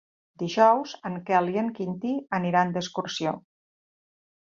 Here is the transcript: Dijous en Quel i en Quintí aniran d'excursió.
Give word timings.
Dijous 0.43 0.93
en 1.09 1.17
Quel 1.27 1.51
i 1.55 1.59
en 1.63 1.69
Quintí 1.79 2.13
aniran 2.39 2.73
d'excursió. 2.79 3.35